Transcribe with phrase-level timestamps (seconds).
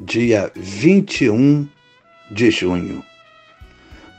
[0.00, 1.68] dia 21
[2.30, 3.04] de junho.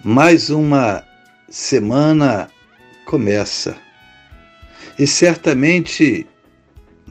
[0.04, 1.04] Mais uma
[1.50, 2.50] semana
[3.06, 3.76] começa.
[4.98, 6.26] E certamente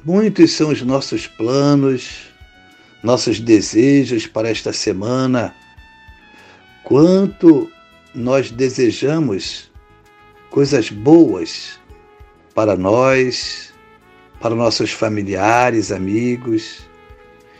[0.04, 2.32] muitos são os nossos planos,
[3.02, 5.54] nossos desejos para esta semana.
[6.84, 7.70] Quanto
[8.14, 9.70] nós desejamos
[10.50, 11.78] coisas boas
[12.54, 13.74] para nós,
[14.40, 16.86] para nossos familiares, amigos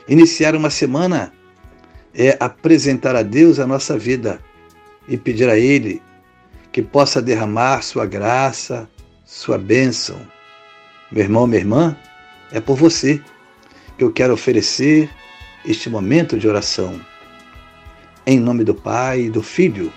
[0.07, 1.33] Iniciar uma semana
[2.15, 4.39] é apresentar a Deus a nossa vida
[5.09, 6.03] e pedir a Ele
[6.71, 8.89] que possa derramar sua graça,
[9.25, 10.21] sua bênção.
[11.11, 11.97] Meu irmão, minha irmã,
[12.53, 13.19] é por você
[13.97, 15.09] que eu quero oferecer
[15.65, 17.01] este momento de oração.
[18.27, 19.91] Em nome do Pai, do Filho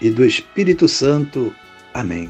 [0.00, 1.54] e do Espírito Santo.
[1.92, 2.28] Amém.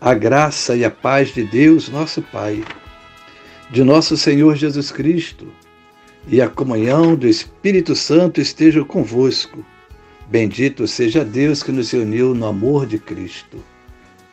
[0.00, 2.64] A graça e a paz de Deus, nosso Pai,
[3.70, 5.52] de nosso Senhor Jesus Cristo
[6.30, 9.64] e a comunhão do Espírito Santo esteja convosco.
[10.28, 13.64] Bendito seja Deus que nos uniu no amor de Cristo.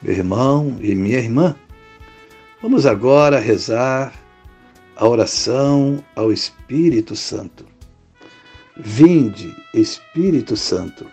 [0.01, 1.55] Meu irmão e minha irmã,
[2.61, 4.13] vamos agora rezar
[4.95, 7.65] a oração ao Espírito Santo.
[8.75, 11.07] Vinde, Espírito Santo,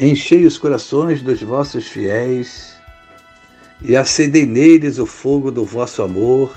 [0.00, 2.74] enchei os corações dos vossos fiéis
[3.82, 6.56] e acendei neles o fogo do vosso amor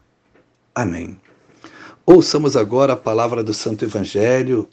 [0.73, 1.19] Amém.
[2.05, 4.69] Ouçamos agora a palavra do Santo Evangelho.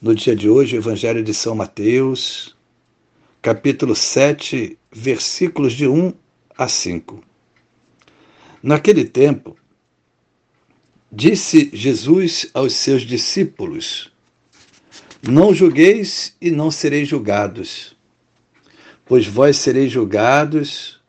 [0.00, 2.56] No dia de hoje, o Evangelho de São Mateus,
[3.40, 6.14] capítulo 7, versículos de 1
[6.56, 7.20] a 5.
[8.62, 9.56] Naquele tempo,
[11.10, 14.12] disse Jesus aos seus discípulos:
[15.20, 17.96] Não julgueis e não sereis julgados,
[19.04, 21.00] pois vós sereis julgados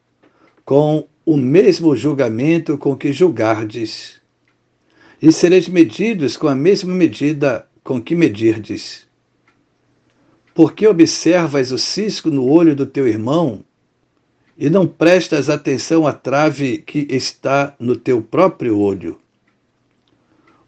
[0.66, 4.22] com o mesmo julgamento com que julgardes,
[5.22, 9.08] e sereis medidos com a mesma medida com que medirdes.
[10.54, 13.64] Porque observas o cisco no olho do teu irmão
[14.58, 19.18] e não prestas atenção à trave que está no teu próprio olho?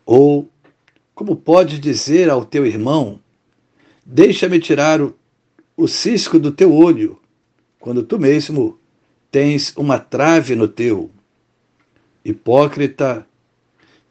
[0.06, 0.50] Ou
[1.14, 3.20] como podes dizer ao teu irmão:
[4.06, 5.14] Deixa-me tirar o,
[5.76, 7.20] o cisco do teu olho,
[7.80, 8.80] quando tu mesmo
[9.36, 11.12] tens uma trave no teu.
[12.24, 13.28] Hipócrita,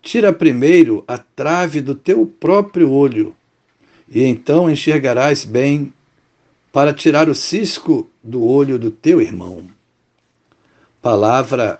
[0.02, 3.34] tira primeiro a trave do teu próprio olho,
[4.06, 5.94] e então enxergarás bem
[6.70, 9.66] para tirar o cisco do olho do teu irmão.
[11.00, 11.78] Palavra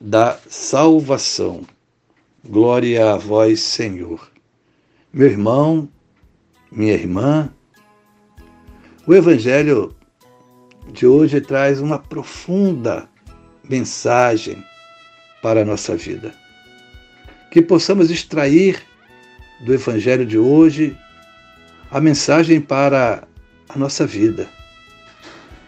[0.00, 1.66] da salvação.
[2.42, 4.30] Glória a vós, Senhor.
[5.12, 5.86] Meu irmão,
[6.70, 7.52] minha irmã,
[9.06, 9.94] o Evangelho
[10.88, 13.08] de hoje traz uma profunda
[13.68, 14.62] mensagem
[15.42, 16.34] para a nossa vida.
[17.50, 18.82] Que possamos extrair
[19.60, 20.96] do Evangelho de hoje
[21.90, 23.24] a mensagem para
[23.68, 24.48] a nossa vida.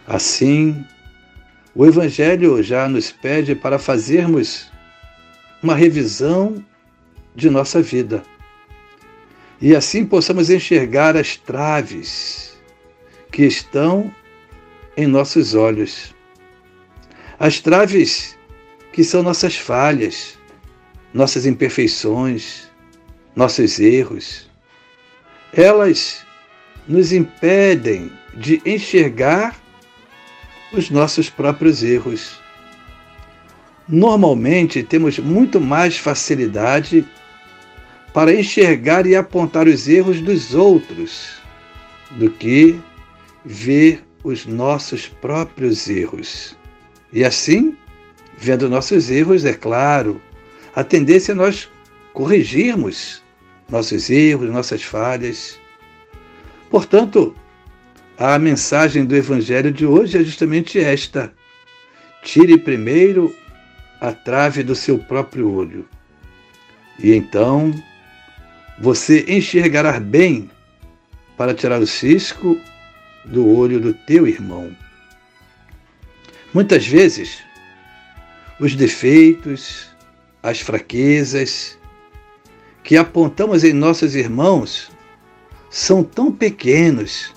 [0.07, 0.85] Assim,
[1.75, 4.71] o Evangelho já nos pede para fazermos
[5.63, 6.65] uma revisão
[7.35, 8.23] de nossa vida
[9.61, 12.53] e assim possamos enxergar as traves
[13.33, 14.13] que estão
[14.97, 16.15] em nossos olhos.
[17.39, 18.39] As traves
[18.93, 20.39] que são nossas falhas,
[21.13, 22.69] nossas imperfeições,
[23.35, 24.49] nossos erros,
[25.53, 26.25] elas
[26.87, 29.57] nos impedem de enxergar
[30.73, 32.41] os nossos próprios erros.
[33.89, 37.07] Normalmente temos muito mais facilidade
[38.13, 41.35] para enxergar e apontar os erros dos outros
[42.13, 42.81] do que
[43.45, 46.57] ver os nossos próprios erros.
[47.13, 47.77] E assim,
[48.39, 50.21] vendo nossos erros, é claro,
[50.75, 51.69] a tendência é nós
[52.15, 53.23] corrigirmos
[53.69, 55.61] nossos erros, nossas falhas.
[56.71, 57.37] Portanto,
[58.19, 61.33] a mensagem do Evangelho de hoje é justamente esta:
[62.23, 63.35] tire primeiro
[64.01, 65.87] a trave do seu próprio olho,
[66.99, 67.73] e então
[68.81, 70.51] você enxergará bem
[71.37, 72.59] para tirar o cisco
[73.25, 74.77] do olho do teu irmão.
[76.53, 77.39] Muitas vezes,
[78.61, 79.89] os defeitos,
[80.43, 81.79] as fraquezas
[82.83, 84.91] que apontamos em nossos irmãos
[85.71, 87.33] são tão pequenos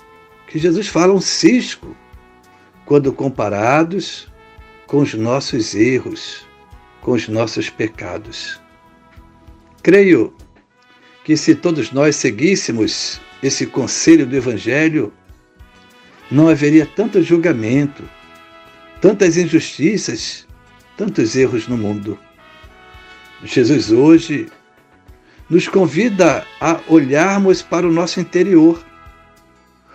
[0.46, 1.96] que Jesus fala um cisco
[2.84, 4.28] quando comparados
[4.86, 6.46] com os nossos erros,
[7.00, 8.60] com os nossos pecados.
[9.82, 10.34] Creio
[11.24, 15.12] que se todos nós seguíssemos esse conselho do Evangelho,
[16.30, 18.02] não haveria tanto julgamento,
[19.00, 20.46] tantas injustiças,
[20.96, 22.18] tantos erros no mundo.
[23.44, 24.48] Jesus hoje
[25.48, 28.84] nos convida a olharmos para o nosso interior.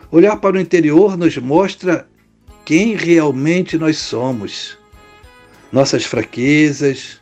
[0.09, 2.07] Olhar para o interior nos mostra
[2.65, 4.77] quem realmente nós somos,
[5.71, 7.19] nossas fraquezas,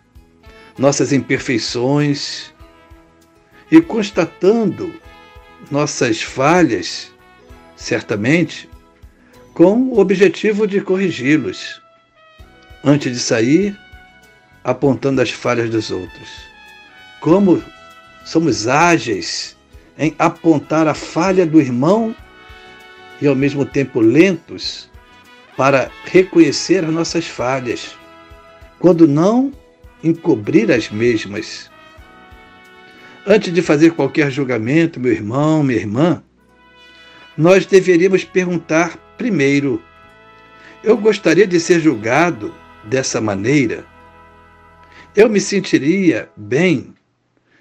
[0.77, 2.53] nossas imperfeições,
[3.71, 4.93] e constatando
[5.69, 7.11] nossas falhas,
[7.75, 8.69] certamente,
[9.61, 11.79] com o objetivo de corrigi-los,
[12.83, 13.77] antes de sair
[14.63, 16.29] apontando as falhas dos outros.
[17.19, 17.63] Como
[18.25, 19.55] somos ágeis
[19.99, 22.15] em apontar a falha do irmão
[23.21, 24.89] e ao mesmo tempo lentos
[25.55, 27.95] para reconhecer as nossas falhas,
[28.79, 29.53] quando não
[30.03, 31.69] encobrir as mesmas.
[33.27, 36.23] Antes de fazer qualquer julgamento, meu irmão, minha irmã,
[37.37, 39.79] nós deveríamos perguntar primeiro:
[40.83, 42.51] eu gostaria de ser julgado
[42.85, 43.85] dessa maneira?
[45.15, 46.95] Eu me sentiria bem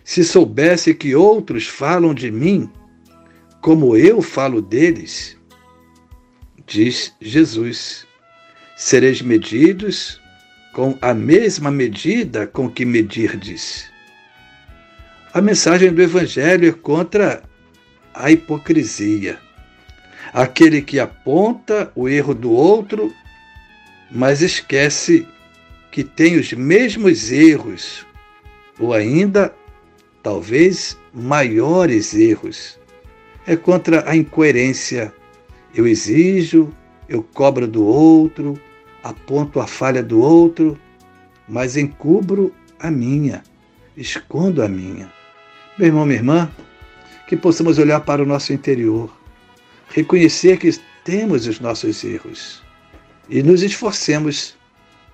[0.02, 2.70] se soubesse que outros falam de mim
[3.60, 5.36] como eu falo deles?
[6.66, 8.06] Diz Jesus:
[8.74, 10.18] sereis medidos
[10.72, 13.90] com a mesma medida com que medirdes.
[15.34, 17.42] A mensagem do Evangelho é contra
[18.14, 19.49] a hipocrisia.
[20.32, 23.12] Aquele que aponta o erro do outro,
[24.10, 25.26] mas esquece
[25.90, 28.06] que tem os mesmos erros,
[28.78, 29.52] ou ainda,
[30.22, 32.78] talvez, maiores erros.
[33.46, 35.12] É contra a incoerência.
[35.74, 36.72] Eu exijo,
[37.08, 38.58] eu cobro do outro,
[39.02, 40.78] aponto a falha do outro,
[41.48, 43.42] mas encubro a minha,
[43.96, 45.12] escondo a minha.
[45.76, 46.50] Meu irmão, minha irmã,
[47.26, 49.10] que possamos olhar para o nosso interior,
[49.90, 50.70] reconhecer que
[51.04, 52.62] temos os nossos erros
[53.28, 54.56] e nos esforcemos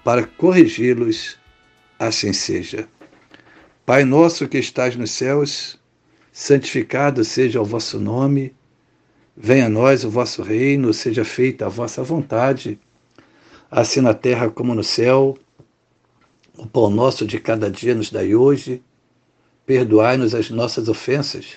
[0.04, 1.36] para corrigi-los,
[1.98, 2.88] assim seja.
[3.84, 5.78] Pai nosso que estás nos céus,
[6.32, 8.54] santificado seja o vosso nome,
[9.36, 12.78] venha a nós o vosso reino, seja feita a vossa vontade,
[13.70, 15.36] assim na terra como no céu.
[16.56, 18.82] O pão nosso de cada dia nos dai hoje
[19.66, 21.56] Perdoai-nos as nossas ofensas,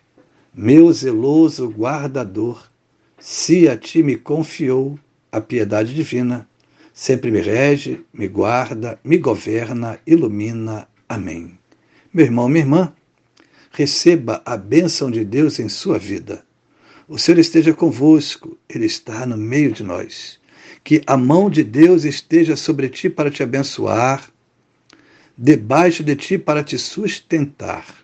[0.53, 2.69] meu zeloso guardador,
[3.17, 4.99] se a ti me confiou
[5.31, 6.45] a piedade divina,
[6.93, 10.87] sempre me rege, me guarda, me governa, ilumina.
[11.07, 11.57] Amém.
[12.13, 12.93] Meu irmão, minha irmã,
[13.71, 16.43] receba a bênção de Deus em sua vida.
[17.07, 20.37] O Senhor esteja convosco, Ele está no meio de nós.
[20.83, 24.29] Que a mão de Deus esteja sobre ti para te abençoar,
[25.37, 28.00] debaixo de ti para te sustentar,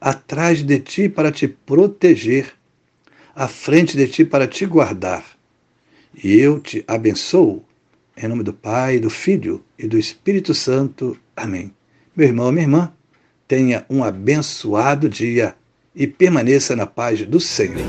[0.00, 2.52] atrás de ti para te proteger,
[3.34, 5.24] à frente de ti para te guardar.
[6.22, 7.64] E eu te abençoo,
[8.16, 11.16] em nome do Pai, do Filho e do Espírito Santo.
[11.36, 11.72] Amém.
[12.16, 12.92] Meu irmão, minha irmã,
[13.46, 15.54] tenha um abençoado dia
[15.94, 17.86] e permaneça na paz do Senhor.